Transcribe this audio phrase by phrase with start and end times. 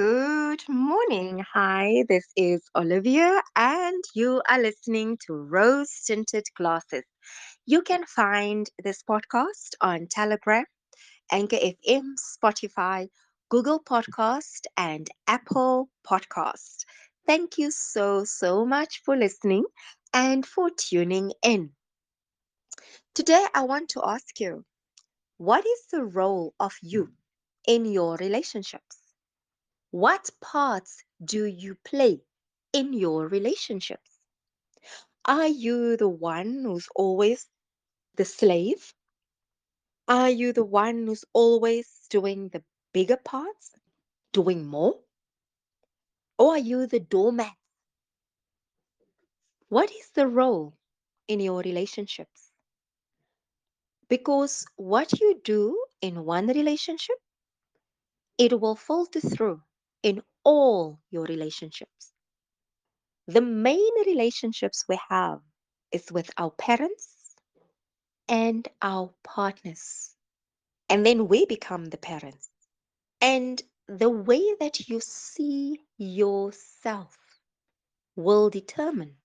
[0.00, 1.44] Good morning.
[1.52, 7.04] Hi, this is Olivia, and you are listening to Rose Tinted Glasses.
[7.66, 10.64] You can find this podcast on Telegram,
[11.30, 13.08] Anchor FM, Spotify,
[13.50, 16.86] Google Podcast, and Apple Podcast.
[17.26, 19.64] Thank you so, so much for listening
[20.14, 21.72] and for tuning in.
[23.14, 24.64] Today, I want to ask you
[25.36, 27.12] what is the role of you
[27.66, 28.99] in your relationships?
[29.92, 32.22] What parts do you play
[32.72, 34.20] in your relationships?
[35.24, 37.48] Are you the one who's always
[38.14, 38.94] the slave?
[40.06, 43.72] Are you the one who's always doing the bigger parts,
[44.32, 45.00] doing more?
[46.38, 47.56] Or are you the doormat?
[49.68, 50.76] What is the role
[51.26, 52.52] in your relationships?
[54.08, 57.16] Because what you do in one relationship,
[58.38, 59.62] it will filter through
[60.02, 62.12] in all your relationships.
[63.26, 65.40] The main relationships we have
[65.92, 67.36] is with our parents
[68.28, 70.14] and our partners.
[70.88, 72.50] And then we become the parents.
[73.20, 77.18] And the way that you see yourself
[78.16, 79.16] will determine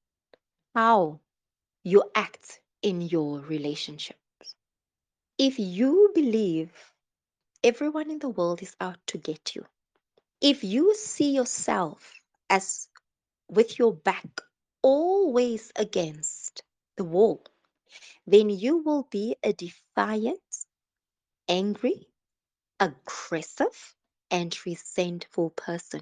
[0.76, 1.22] how
[1.84, 4.20] you act in your relationships.
[5.38, 6.72] If you believe
[7.64, 9.66] everyone in the world is out to get you,
[10.46, 12.14] if you see yourself
[12.52, 12.88] as
[13.50, 14.42] with your back
[14.84, 16.62] always against
[16.98, 17.44] the wall,
[18.28, 20.40] then you will be a defiant,
[21.50, 22.08] angry,
[22.80, 23.96] aggressive,
[24.30, 26.02] and resentful person.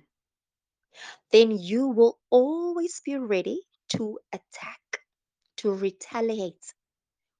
[1.32, 5.00] Then you will always be ready to attack,
[5.58, 6.74] to retaliate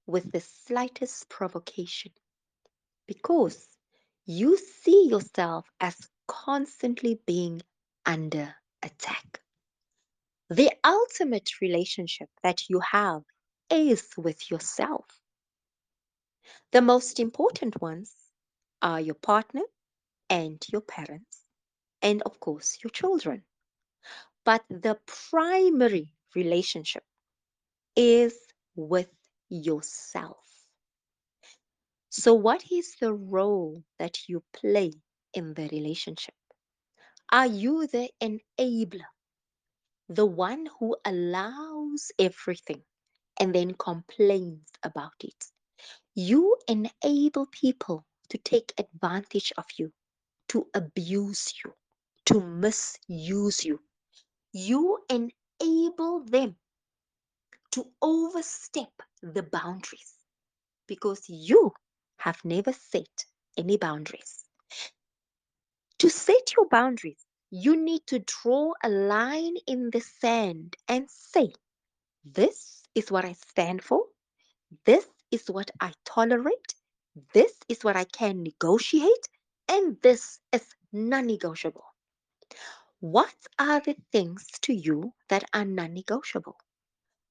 [0.06, 2.12] with the slightest provocation
[3.06, 3.68] because
[4.26, 5.96] you see yourself as
[6.26, 7.62] constantly being
[8.06, 9.40] under attack.
[10.50, 13.22] The ultimate relationship that you have
[13.70, 15.06] is with yourself.
[16.72, 18.14] The most important ones
[18.82, 19.62] are your partner
[20.28, 21.44] and your parents,
[22.02, 23.44] and of course, your children.
[24.44, 24.98] But the
[25.30, 27.04] primary relationship
[27.96, 28.38] is
[28.76, 29.10] with
[29.48, 30.44] yourself.
[32.10, 34.92] So, what is the role that you play
[35.34, 36.34] in the relationship?
[37.30, 39.10] Are you the enabler,
[40.08, 42.82] the one who allows everything
[43.38, 45.46] and then complains about it?
[46.14, 49.92] You enable people to take advantage of you,
[50.48, 51.74] to abuse you,
[52.26, 53.80] to misuse you.
[54.52, 56.56] You enable them
[57.72, 60.14] to overstep the boundaries
[60.86, 61.72] because you
[62.18, 64.44] have never set any boundaries.
[66.04, 71.54] To set your boundaries, you need to draw a line in the sand and say,
[72.22, 74.04] This is what I stand for.
[74.84, 76.74] This is what I tolerate.
[77.32, 79.30] This is what I can negotiate.
[79.66, 81.86] And this is non negotiable.
[83.00, 86.58] What are the things to you that are non negotiable?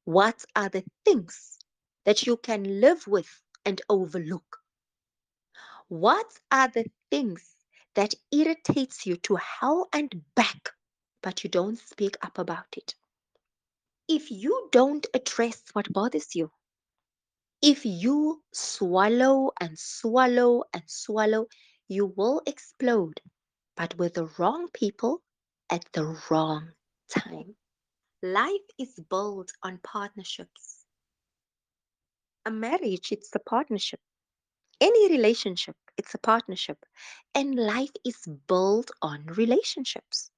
[0.06, 1.60] What are the things
[2.06, 4.58] that you can live with and overlook?
[5.90, 7.53] What are the things
[7.96, 10.72] that irritates you to hell and back,
[11.22, 12.96] but you don't speak up about it.
[14.08, 16.52] If you don't address what bothers you,
[17.62, 21.48] if you swallow and swallow and swallow,
[21.88, 23.22] you will explode,
[23.78, 25.22] but with the wrong people
[25.70, 26.72] at the wrong
[27.10, 27.56] time.
[28.22, 30.86] Life is built on partnerships.
[32.46, 34.00] A marriage, it's a partnership.
[34.82, 36.86] Any relationship, it's a partnership.
[37.34, 40.32] And life is built on relationships,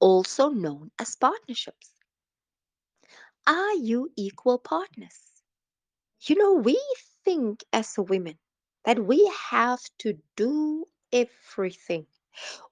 [0.00, 1.94] also known as partnerships.
[3.46, 5.42] Are you equal partners?
[6.20, 6.80] You know, we
[7.24, 8.38] think as women
[8.84, 12.06] that we have to do everything.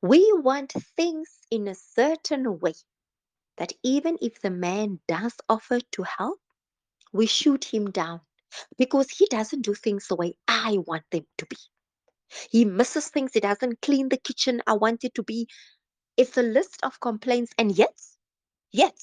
[0.01, 2.75] We want things in a certain way
[3.57, 6.41] that even if the man does offer to help,
[7.13, 8.21] we shoot him down
[8.77, 11.57] because he doesn't do things the way I want them to be.
[12.51, 13.33] He misses things.
[13.35, 14.63] He doesn't clean the kitchen.
[14.67, 15.49] I want it to be.
[16.17, 17.53] It's a list of complaints.
[17.59, 17.97] And yet,
[18.73, 18.99] yet,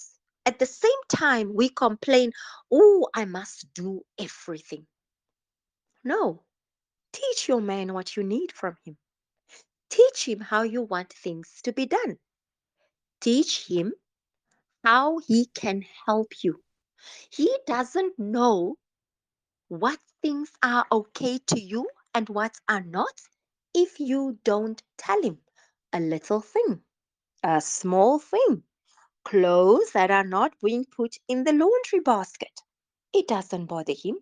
[0.45, 2.31] at the same time, we complain,
[2.71, 4.85] oh, I must do everything.
[6.03, 6.43] No.
[7.13, 8.97] Teach your man what you need from him.
[9.89, 12.17] Teach him how you want things to be done.
[13.21, 13.93] Teach him
[14.83, 16.61] how he can help you.
[17.29, 18.75] He doesn't know
[19.69, 23.21] what things are okay to you and what are not
[23.75, 25.37] if you don't tell him
[25.91, 26.81] a little thing.
[27.43, 28.63] A small thing.
[29.25, 32.61] Clothes that are not being put in the laundry basket.
[33.13, 34.17] It doesn't bother him,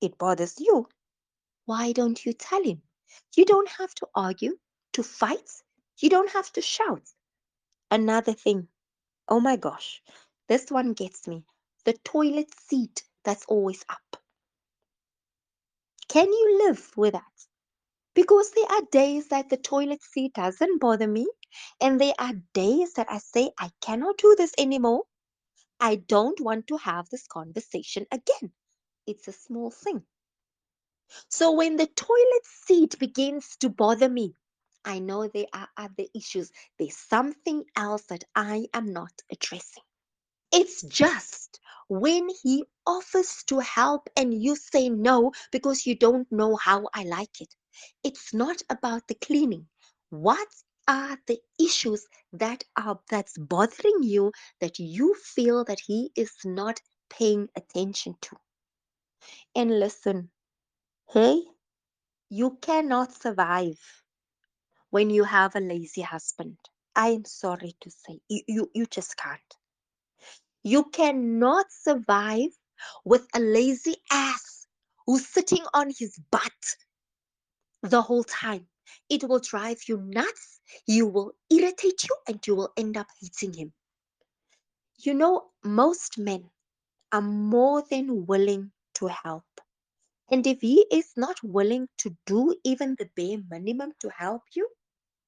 [0.00, 0.86] it bothers you.
[1.64, 2.82] Why don't you tell him?
[3.36, 4.58] You don't have to argue,
[4.92, 5.50] to fight,
[6.00, 7.08] you don't have to shout.
[7.90, 8.68] Another thing.
[9.28, 10.02] Oh my gosh,
[10.48, 11.44] this one gets me.
[11.84, 14.07] The toilet seat that's always up.
[16.08, 17.22] Can you live with that?
[18.14, 21.26] Because there are days that the toilet seat doesn't bother me,
[21.80, 25.04] and there are days that I say, I cannot do this anymore.
[25.80, 28.52] I don't want to have this conversation again.
[29.06, 30.04] It's a small thing.
[31.30, 34.34] So when the toilet seat begins to bother me,
[34.84, 36.52] I know there are other issues.
[36.78, 39.84] There's something else that I am not addressing.
[40.52, 41.57] It's just
[41.88, 47.04] when he offers to help and you say no because you don't know how I
[47.04, 47.54] like it.
[48.04, 49.66] It's not about the cleaning.
[50.10, 50.48] What
[50.86, 56.80] are the issues that are that's bothering you that you feel that he is not
[57.10, 58.36] paying attention to?
[59.54, 60.30] And listen,
[61.12, 61.42] hey,
[62.30, 63.78] you cannot survive
[64.90, 66.58] when you have a lazy husband.
[66.94, 69.56] I am sorry to say, you, you, you just can't.
[70.68, 72.50] You cannot survive
[73.02, 74.66] with a lazy ass
[75.06, 76.76] who's sitting on his butt
[77.82, 78.68] the whole time.
[79.08, 83.54] It will drive you nuts, you will irritate you, and you will end up hating
[83.54, 83.72] him.
[84.98, 86.50] You know, most men
[87.12, 89.46] are more than willing to help.
[90.30, 94.68] And if he is not willing to do even the bare minimum to help you,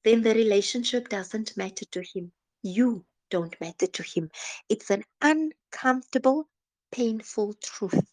[0.05, 2.33] then the relationship doesn't matter to him.
[2.63, 4.31] You don't matter to him.
[4.69, 6.49] It's an uncomfortable,
[6.93, 8.09] painful truth.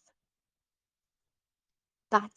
[2.10, 2.32] But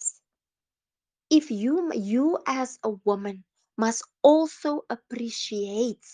[1.29, 3.43] if you you as a woman
[3.77, 6.05] must also appreciate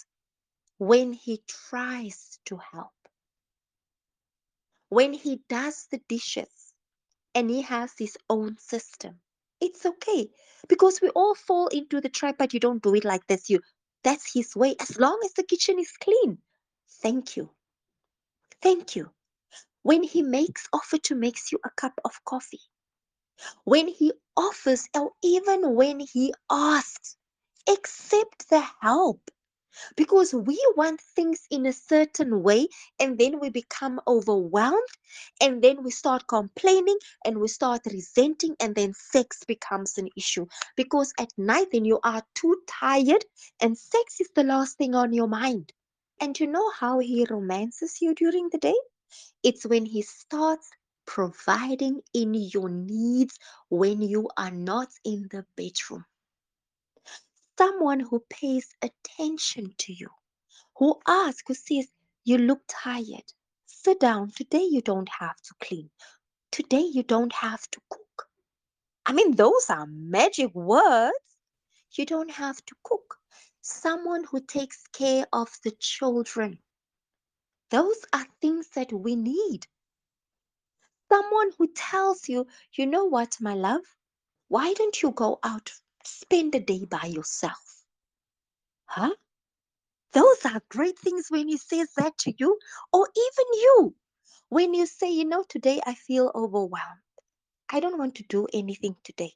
[0.78, 2.94] when he tries to help
[4.90, 6.74] when he does the dishes
[7.36, 9.20] and he has his own system
[9.62, 10.30] it's okay
[10.70, 13.60] because we all fall into the trap but you don't do it like this you
[14.04, 16.38] that's his way as long as the kitchen is clean
[17.08, 17.50] thank you.
[18.62, 19.12] Thank you.
[19.84, 22.60] When he makes offer to makes you a cup of coffee.
[23.64, 27.16] When he offers or even when he asks
[27.70, 29.22] accept the help.
[29.96, 32.68] Because we want things in a certain way
[33.00, 34.94] and then we become overwhelmed
[35.40, 40.46] and then we start complaining and we start resenting and then sex becomes an issue.
[40.76, 43.24] Because at night then you are too tired
[43.62, 45.72] and sex is the last thing on your mind
[46.22, 48.76] and you know how he romances you during the day
[49.44, 50.70] it's when he starts
[51.06, 56.06] providing in your needs when you are not in the bedroom
[57.58, 60.10] someone who pays attention to you,
[60.78, 61.88] who asks, who says,
[62.24, 63.24] You look tired.
[63.66, 64.32] Sit down.
[64.36, 65.90] Today you don't have to clean.
[66.52, 68.28] Today you don't have to cook.
[69.06, 71.16] I mean, those are magic words.
[71.98, 73.18] You don't have to cook.
[73.70, 76.60] Someone who takes care of the children.
[77.70, 79.68] Those are things that we need.
[81.10, 83.84] Someone who tells you, you know what, my love?
[84.48, 85.72] Why don't you go out
[86.08, 87.84] spend the day by yourself.
[88.86, 89.14] Huh?
[90.14, 92.58] Those are great things when he says that to you,
[92.94, 93.96] or even you.
[94.50, 97.02] When you say, you know, today I feel overwhelmed.
[97.70, 99.34] I don't want to do anything today.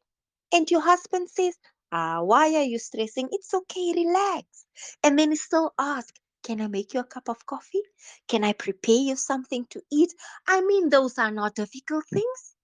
[0.54, 1.58] And your husband says,
[1.92, 3.30] ah, why are you stressing?
[3.32, 4.66] It's okay, relax.
[5.04, 7.84] And then still ask, can I make you a cup of coffee?
[8.28, 10.14] Can I prepare you something to eat?
[10.48, 12.56] I mean, those are not difficult things.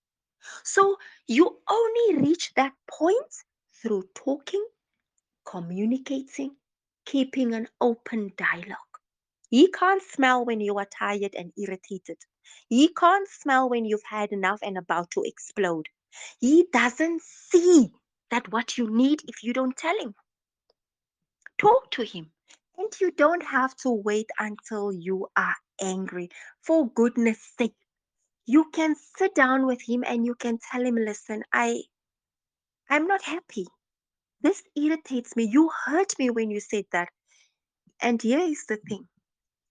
[0.63, 3.33] So you only reach that point
[3.81, 4.65] through talking,
[5.45, 6.55] communicating,
[7.05, 8.77] keeping an open dialogue.
[9.49, 12.17] He can't smell when you are tired and irritated.
[12.67, 15.87] He can't smell when you've had enough and about to explode.
[16.39, 17.91] He doesn't see
[18.31, 20.13] that what you need if you don't tell him.
[21.57, 22.31] Talk to him.
[22.77, 26.29] And you don't have to wait until you are angry.
[26.61, 27.73] For goodness sake,
[28.45, 31.81] you can sit down with him and you can tell him, listen, I
[32.89, 33.65] I'm not happy.
[34.41, 35.45] This irritates me.
[35.45, 37.09] You hurt me when you said that.
[38.01, 39.07] And here is the thing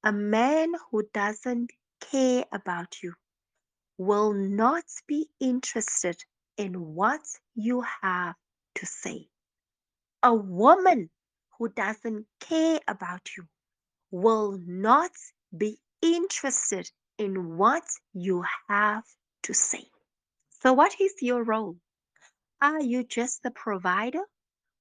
[0.05, 1.71] a man who doesn't
[2.01, 3.15] care about you
[3.99, 6.17] will not be interested
[6.57, 7.21] in what
[7.55, 8.35] you have
[8.77, 9.29] to say.
[10.23, 11.11] A woman
[11.59, 13.49] who doesn't care about you
[14.11, 15.13] will not
[15.57, 19.05] be interested in what you have
[19.43, 19.85] to say.
[20.61, 21.77] So, what is your role?
[22.61, 24.23] Are you just the provider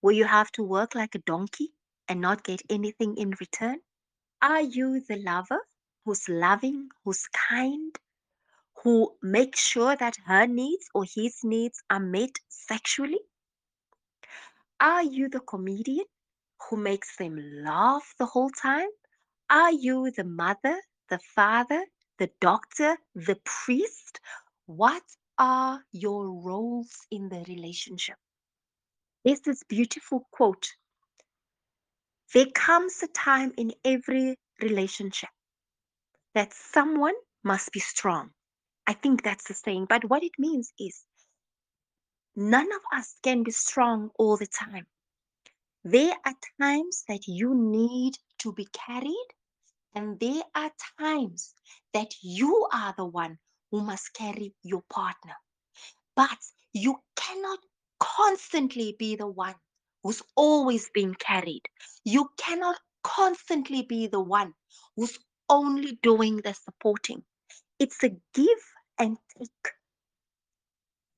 [0.01, 1.73] where you have to work like a donkey
[2.07, 3.79] and not get anything in return?
[4.41, 5.67] Are you the lover
[6.05, 7.95] who's loving, who's kind,
[8.83, 13.19] who makes sure that her needs or his needs are met sexually?
[14.86, 16.06] Are you the comedian
[16.70, 18.89] who makes them laugh the whole time?
[19.50, 21.84] Are you the mother, the father,
[22.20, 24.22] the doctor, the priest?
[24.68, 25.01] What
[25.39, 28.18] are your roles in the relationship?
[29.24, 30.70] There's this beautiful quote
[32.36, 35.32] There comes a time in every relationship
[36.36, 38.30] that someone must be strong.
[38.86, 41.06] I think that's the saying, but what it means is
[42.36, 44.88] none of us can be strong all the time.
[45.84, 49.27] There are times that you need to be carried,
[49.96, 51.56] and there are times
[51.94, 53.39] that you are the one
[53.72, 55.36] who must carry your partner.
[56.15, 56.39] But
[56.74, 57.60] you cannot
[58.00, 59.56] constantly be the one
[60.04, 61.63] who's always being carried.
[62.06, 64.54] You cannot constantly be the one
[64.96, 65.18] who's
[65.50, 67.24] only doing the supporting.
[67.80, 68.63] It's a give
[69.00, 69.74] and take.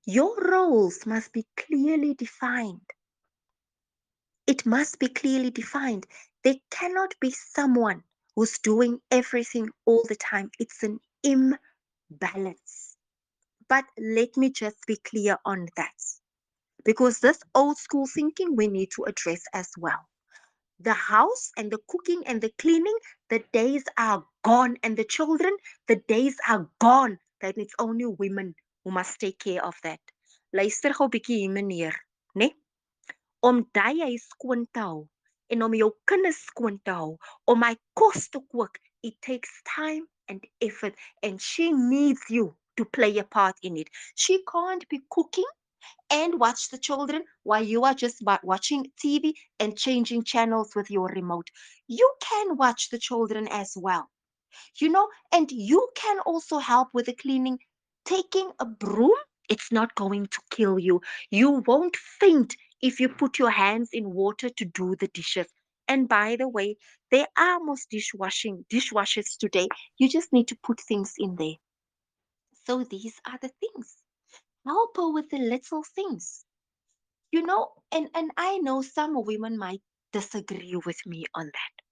[0.09, 2.89] Your roles must be clearly defined.
[4.47, 6.07] It must be clearly defined.
[6.45, 10.49] There cannot be someone who's doing everything all the time.
[10.59, 12.95] It's an imbalance.
[13.67, 16.01] But let me just be clear on that
[16.85, 20.07] because this old school thinking we need to address as well.
[20.79, 22.97] The house and the cooking and the cleaning,
[23.29, 28.55] the days are gone, and the children, the days are gone that it's only women
[28.91, 29.99] must take care of that.
[30.53, 31.95] Luister gou bietjie hier meneer,
[32.35, 32.49] né?
[33.49, 35.07] Om daai huis skoon te hou
[35.49, 37.17] en om jou kinders skoon te hou,
[37.47, 42.85] om my kos te kook, it takes time and effort and she needs you to
[42.85, 43.89] play a part in it.
[44.15, 45.49] She can't be cooking
[46.09, 51.07] and watch the children while you are just watching TV and changing channels with your
[51.07, 51.49] remote.
[51.87, 54.09] You can watch the children as well
[54.79, 57.59] you know, and you can also help with the cleaning.
[58.07, 59.17] Taking a broom,
[59.49, 61.01] it's not going to kill you.
[61.29, 65.47] You won't faint if you put your hands in water to do the dishes.
[65.87, 66.77] And by the way,
[67.11, 69.67] there are most dishwashing dishwashers today.
[69.99, 71.57] You just need to put things in there.
[72.65, 73.97] So these are the things.
[74.65, 76.45] Help her with the little things.
[77.31, 79.81] You know, and, and I know some women might
[80.13, 81.83] disagree with me on that.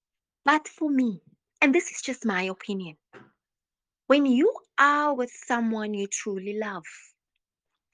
[0.46, 1.22] But for me,
[1.62, 2.98] and this is just my opinion.
[4.08, 6.86] When you are with someone you truly love,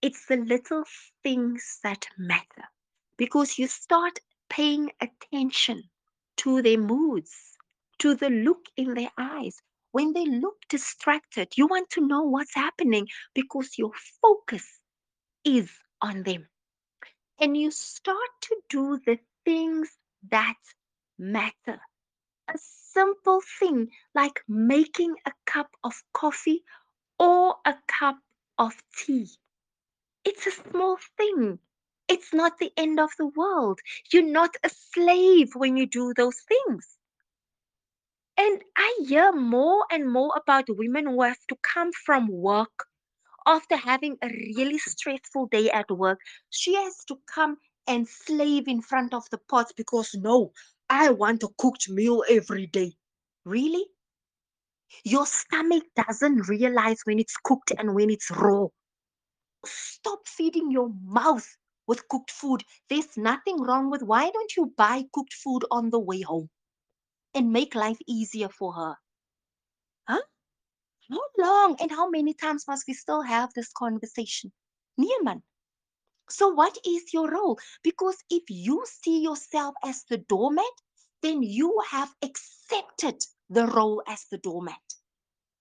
[0.01, 0.84] it's the little
[1.24, 2.70] things that matter
[3.18, 5.89] because you start paying attention
[6.38, 7.58] to their moods,
[8.00, 9.62] to the look in their eyes.
[9.91, 13.91] When they look distracted, you want to know what's happening because your
[14.22, 14.82] focus
[15.46, 16.50] is on them.
[17.39, 19.98] And you start to do the things
[20.30, 20.58] that
[21.18, 21.80] matter
[22.48, 22.58] a
[22.93, 26.63] simple thing like making a cup of coffee
[27.19, 28.19] or a cup
[28.57, 29.29] of tea.
[30.24, 31.60] It's a small thing.
[32.07, 33.79] It's not the end of the world.
[34.12, 36.98] You're not a slave when you do those things.
[38.38, 42.86] And I hear more and more about women who have to come from work
[43.45, 46.19] after having a really stressful day at work.
[46.50, 47.57] She has to come
[47.88, 50.51] and slave in front of the pots because no,
[50.91, 52.91] I want a cooked meal every day.
[53.45, 53.86] Really?
[55.05, 58.67] Your stomach doesn't realize when it's cooked and when it's raw.
[59.65, 61.48] Stop feeding your mouth
[61.88, 62.65] with cooked food.
[62.89, 66.50] There's nothing wrong with why don't you buy cooked food on the way home
[67.33, 68.95] and make life easier for her?
[70.10, 70.21] Huh?
[71.10, 74.51] How long and how many times must we still have this conversation?
[75.00, 75.41] Neiman,
[76.32, 77.60] so, what is your role?
[77.84, 80.74] Because if you see yourself as the doormat,
[81.22, 84.82] then you have accepted the role as the doormat.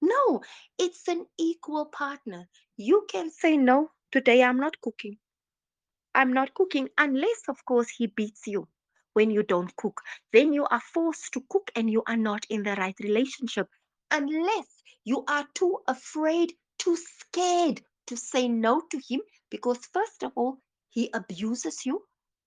[0.00, 0.42] No,
[0.78, 2.48] it's an equal partner.
[2.76, 5.18] You can say, No, today I'm not cooking.
[6.14, 8.68] I'm not cooking unless, of course, he beats you
[9.12, 10.00] when you don't cook.
[10.32, 13.68] Then you are forced to cook and you are not in the right relationship.
[14.10, 20.32] Unless you are too afraid, too scared to say no to him because, first of
[20.36, 22.02] all, he abuses you,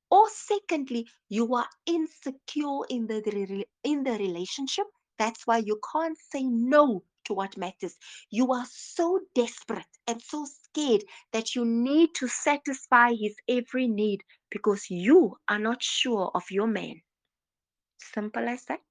[0.09, 4.85] or secondly, you are insecure in the, in the relationship.
[5.17, 7.95] That's why you can't say no to what matters.
[8.29, 14.23] You are so desperate and so scared that you need to satisfy his every need
[14.51, 17.01] because you are not sure of your man.
[17.99, 18.81] Simple as that.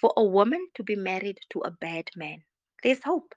[0.00, 2.44] For a woman to be married to a bad man,
[2.82, 3.34] there's hope.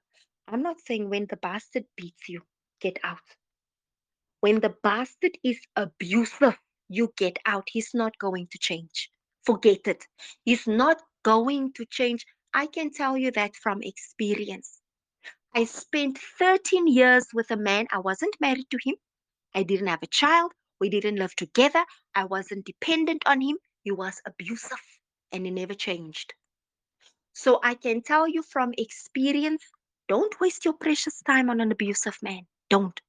[0.48, 2.42] I'm not saying when the bastard beats you,
[2.82, 3.39] get out.
[4.42, 7.68] When the bastard is abusive, you get out.
[7.72, 9.10] He's not going to change.
[9.46, 10.06] Forget it.
[10.46, 12.26] He's not going to change.
[12.54, 14.80] I can tell you that from experience.
[15.56, 17.88] I spent 13 years with a man.
[17.92, 18.96] I wasn't married to him.
[19.56, 20.54] I didn't have a child.
[20.80, 21.84] We didn't live together.
[22.16, 23.58] I wasn't dependent on him.
[23.84, 24.80] He was abusive
[25.32, 26.34] and he never changed.
[27.34, 29.64] So I can tell you from experience
[30.08, 32.48] don't waste your precious time on an abusive man.
[32.70, 33.00] Don't.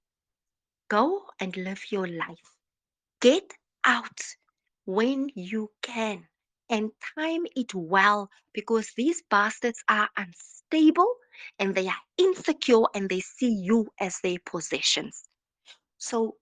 [0.90, 2.56] Go and live your life.
[3.20, 3.52] Get
[3.84, 4.20] out
[4.86, 6.26] when you can
[6.68, 11.14] and time it well because these bastards are unstable
[11.60, 15.22] and they are insecure and they see you as their possessions.
[15.98, 16.36] So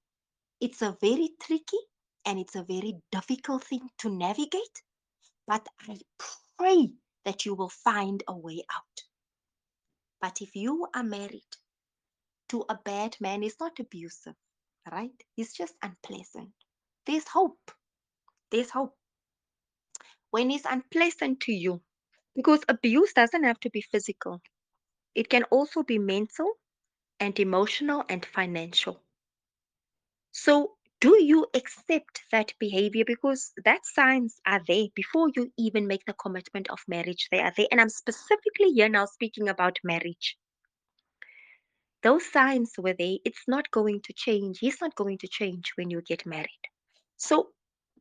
[0.63, 1.83] it's a very tricky
[2.25, 4.83] and it's a very difficult thing to navigate,
[5.47, 5.99] but I
[6.57, 6.89] pray
[7.27, 9.03] that you will find a way out.
[10.23, 11.43] But if you are married
[12.49, 14.35] to a bad man, he's not abusive,
[14.91, 15.13] right?
[15.37, 16.53] It's just unpleasant.
[17.07, 17.71] There's hope.
[18.51, 18.95] There's hope.
[20.31, 21.81] When it's unpleasant to you,
[22.35, 24.41] because abuse doesn't have to be physical,
[25.15, 26.53] it can also be mental
[27.21, 29.03] and emotional and financial.
[30.33, 33.05] So, do you accept that behavior?
[33.07, 37.29] Because that signs are there before you even make the commitment of marriage.
[37.31, 37.69] They are there.
[37.71, 40.37] And I'm specifically here now speaking about marriage.
[42.03, 43.19] Those signs were there.
[43.25, 44.59] It's not going to change.
[44.61, 46.65] He's not going to change when you get married.
[47.17, 47.49] So,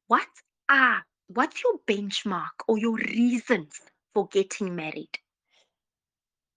[0.07, 0.27] what
[0.69, 3.79] are what's your benchmark or your reasons
[4.13, 5.19] for getting married?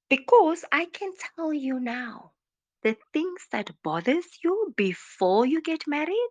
[0.09, 2.33] Because I can tell you now,
[2.83, 6.31] the things that bothers you before you get married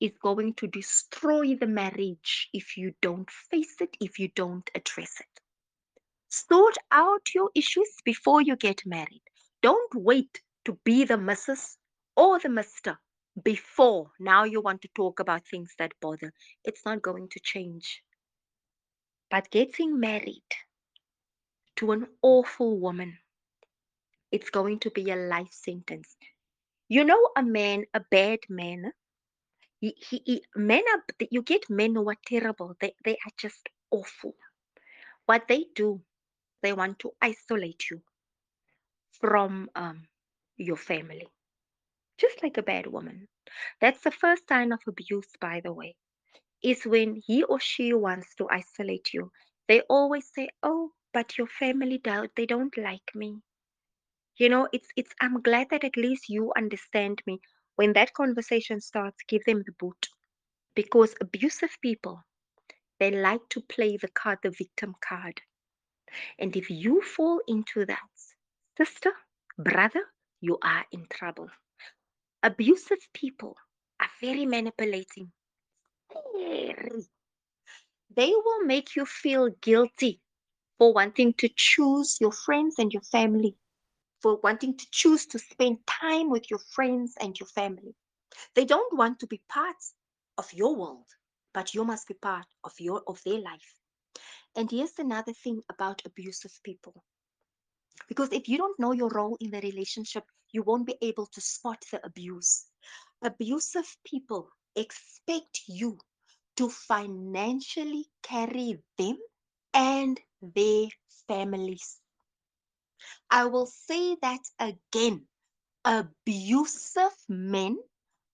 [0.00, 5.20] is going to destroy the marriage if you don't face it, if you don't address
[5.20, 5.40] it.
[6.28, 9.22] Sort out your issues before you get married.
[9.62, 11.78] Don't wait to be the missus
[12.16, 12.98] or the mister
[13.44, 16.32] before now you want to talk about things that bother.
[16.64, 18.02] It's not going to change.
[19.30, 20.42] But getting married
[21.76, 23.18] to an awful woman,
[24.30, 26.16] it's going to be a life sentence.
[26.88, 28.92] You know, a man, a bad man,
[29.80, 32.76] he, he, he, men are, you get men who are terrible.
[32.80, 34.34] They, they are just awful.
[35.26, 36.02] What they do,
[36.62, 38.02] they want to isolate you
[39.22, 40.08] from um,
[40.58, 41.28] your family,
[42.18, 43.28] just like a bad woman.
[43.80, 45.96] That's the first sign of abuse, by the way,
[46.62, 49.32] is when he or she wants to isolate you.
[49.68, 53.42] They always say, "Oh, but your family doubt they don't like me."
[54.36, 55.14] You know, it's it's.
[55.20, 57.40] I'm glad that at least you understand me.
[57.76, 60.08] When that conversation starts, give them the boot,
[60.74, 62.24] because abusive people,
[62.98, 65.42] they like to play the card, the victim card.
[66.38, 68.10] And if you fall into that,
[68.84, 69.12] sister,
[69.58, 70.02] brother,
[70.40, 71.48] you are in trouble.
[72.42, 73.56] Abusive people
[74.00, 75.30] are very manipulating.
[76.34, 77.04] Very.
[78.16, 80.20] They will make you feel guilty
[80.78, 83.56] for wanting to choose your friends and your family,
[84.20, 87.94] for wanting to choose to spend time with your friends and your family.
[88.56, 89.76] They don't want to be part
[90.38, 91.06] of your world,
[91.54, 93.74] but you must be part of your of their life.
[94.56, 97.04] And here's another thing about abusive people.
[98.08, 101.40] Because if you don't know your role in the relationship, you won't be able to
[101.40, 102.66] spot the abuse.
[103.22, 105.98] Abusive people expect you
[106.56, 109.18] to financially carry them
[109.72, 110.88] and their
[111.28, 112.00] families.
[113.30, 115.26] I will say that again.
[115.84, 117.78] Abusive men,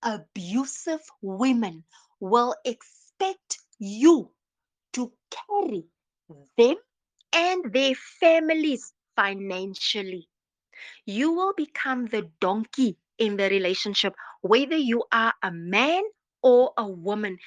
[0.02, 1.84] abusive women
[2.20, 4.30] will expect you
[4.92, 5.86] to carry
[6.56, 6.76] them
[7.32, 10.28] and their families financially.
[11.06, 16.02] You will become the donkey in the relationship, whether you are a man
[16.42, 17.38] or a woman.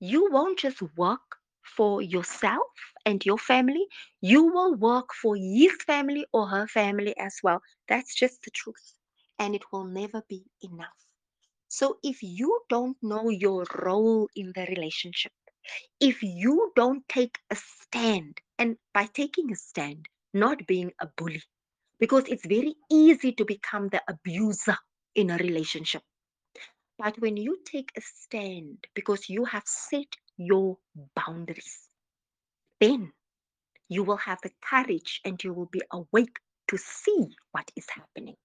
[0.00, 2.68] You won't just work for yourself
[3.06, 3.86] and your family,
[4.20, 7.62] you will work for his family or her family as well.
[7.88, 8.98] That's just the truth.
[9.38, 11.06] And it will never be enough.
[11.68, 15.32] So if you don't know your role in the relationship,
[16.00, 21.42] if you don't take a stand, and by taking a stand, not being a bully,
[22.00, 24.76] because it's very easy to become the abuser
[25.14, 26.02] in a relationship.
[26.98, 30.78] But when you take a stand because you have set your
[31.14, 31.88] boundaries,
[32.80, 33.12] then
[33.88, 36.38] you will have the courage and you will be awake
[36.68, 38.36] to see what is happening.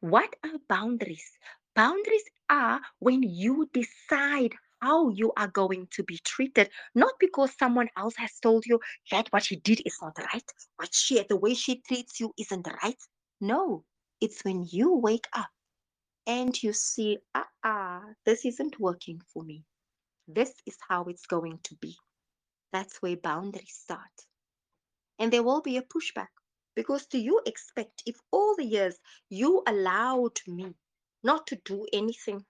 [0.00, 1.30] What are boundaries?
[1.74, 7.88] Boundaries are when you decide how you are going to be treated, not because someone
[7.96, 11.54] else has told you that what she did is not right, what she the way
[11.54, 12.98] she treats you isn't right.
[13.40, 13.84] No,
[14.20, 15.50] it's when you wake up
[16.26, 19.64] and you see, ah, ah, this isn't working for me.
[20.28, 21.96] This is how it's going to be.
[22.72, 24.10] That's where boundaries start.
[25.20, 26.28] and there will be a pushback.
[26.76, 28.98] Because do you expect if all the years
[29.30, 30.74] you allowed me
[31.24, 32.44] not to do anything,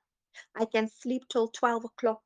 [0.56, 2.22] I can sleep till 12 o'clock,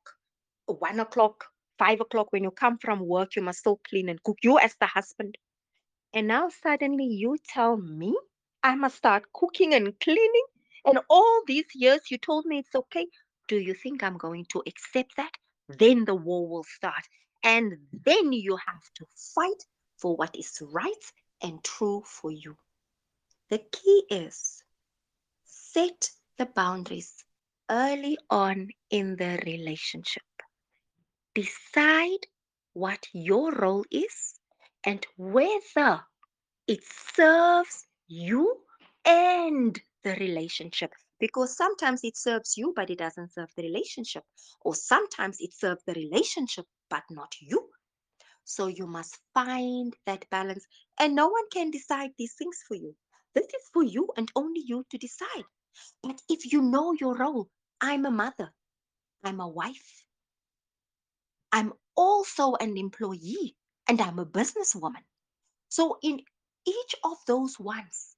[0.65, 1.45] 1 o'clock,
[1.79, 2.31] 5 o'clock.
[2.31, 4.37] When you come from work, you must still clean and cook.
[4.43, 5.37] You, as the husband,
[6.13, 8.15] and now suddenly you tell me
[8.63, 10.45] I must start cooking and cleaning.
[10.85, 13.07] And all these years you told me it's okay.
[13.47, 15.31] Do you think I'm going to accept that?
[15.67, 17.03] Then the war will start.
[17.43, 19.65] And then you have to fight
[19.97, 22.55] for what is right and true for you.
[23.49, 24.63] The key is
[25.43, 27.24] set the boundaries
[27.69, 30.23] early on in the relationship.
[31.33, 32.25] Decide
[32.73, 34.35] what your role is
[34.83, 36.01] and whether
[36.67, 36.83] it
[37.15, 38.57] serves you
[39.05, 40.93] and the relationship.
[41.19, 44.23] Because sometimes it serves you, but it doesn't serve the relationship.
[44.61, 47.69] Or sometimes it serves the relationship, but not you.
[48.43, 50.65] So you must find that balance.
[50.99, 52.95] And no one can decide these things for you.
[53.33, 55.45] This is for you and only you to decide.
[56.05, 57.49] But if you know your role,
[57.81, 58.53] I'm a mother,
[59.23, 60.05] I'm a wife,
[61.51, 63.55] I'm also an employee,
[63.87, 65.03] and I'm a businesswoman.
[65.69, 66.21] So, in
[66.67, 68.15] each of those ones,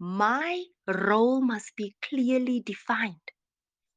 [0.00, 3.30] my role must be clearly defined.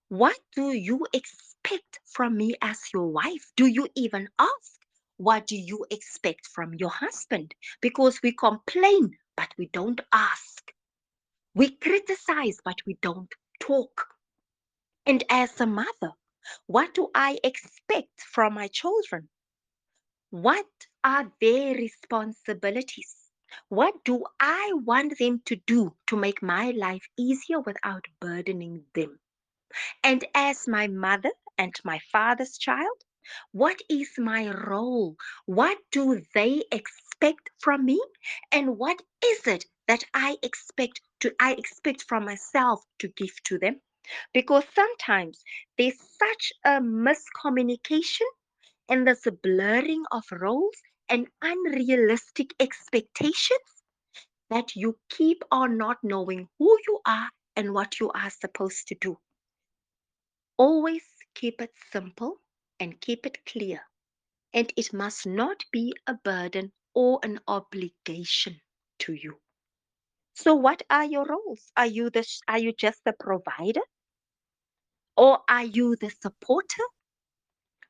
[0.10, 3.51] What do you expect from me as your wife?
[3.56, 4.80] Do you even ask?
[5.17, 7.56] What do you expect from your husband?
[7.82, 10.71] Because we complain, but we don't ask.
[11.58, 14.06] We criticize, but we don't talk.
[15.08, 16.13] And as a mother,
[16.67, 19.28] what do I expect from my children?
[20.30, 20.67] What
[21.04, 23.32] are their responsibilities?
[23.70, 29.20] What do I want them to do to make my life easier without burdening them?
[30.04, 33.04] And as my mother and my father's child,
[33.52, 35.17] what is my role?
[35.48, 38.00] What do they expect from me?
[38.52, 43.58] And what is it that I expect to I expect from myself to give to
[43.58, 43.82] them?
[44.34, 45.43] Because sometimes
[45.77, 48.27] there's such a miscommunication
[48.89, 50.75] and there's a blurring of roles
[51.10, 53.84] and unrealistic expectations
[54.49, 58.95] that you keep on not knowing who you are and what you are supposed to
[58.95, 59.17] do.
[60.58, 61.03] Always
[61.36, 62.41] keep it simple
[62.80, 63.82] and keep it clear.
[64.53, 68.62] And it must not be a burden or an obligation
[68.99, 69.39] to you.
[70.38, 71.71] So what are your roles?
[71.76, 73.82] Are you the are you just the provider?
[75.15, 76.84] Or are you the supporter?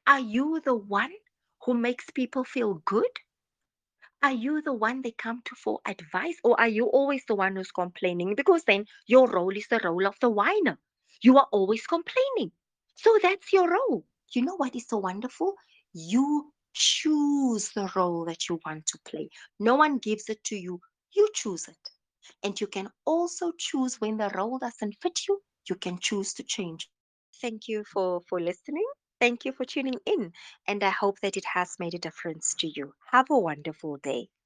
[0.07, 1.11] Are you the one
[1.65, 3.11] who makes people feel good?
[4.23, 6.37] Are you the one they come to for advice?
[6.41, 8.33] Or are you always the one who's complaining?
[8.33, 10.79] Because then your role is the role of the whiner.
[11.21, 12.53] You are always complaining.
[12.95, 14.05] So that's your role.
[14.31, 15.55] You know what is so wonderful?
[15.91, 19.31] You choose the role that you want to play.
[19.59, 20.79] No one gives it to you,
[21.11, 21.96] you choose it.
[22.43, 26.43] And you can also choose when the role doesn't fit you, you can choose to
[26.43, 26.89] change.
[27.41, 28.85] Thank you for, for listening.
[29.19, 30.33] Thank you for tuning in.
[30.67, 32.93] And I hope that it has made a difference to you.
[33.11, 34.29] Have a wonderful day.